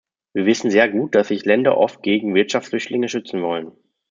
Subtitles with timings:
[0.33, 3.71] Wir wissen sehr gut, dass sich Länder oft gegen Wirtschaftsflüchtlinge schützen wollen.